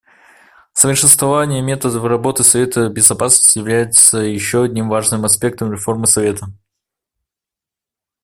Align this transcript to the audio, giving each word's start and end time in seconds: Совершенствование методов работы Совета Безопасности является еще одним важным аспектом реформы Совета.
Совершенствование 0.73 1.61
методов 1.61 2.03
работы 2.05 2.43
Совета 2.43 2.89
Безопасности 2.89 3.59
является 3.59 4.17
еще 4.17 4.63
одним 4.63 4.89
важным 4.89 5.25
аспектом 5.25 5.71
реформы 5.71 6.07
Совета. 6.07 6.47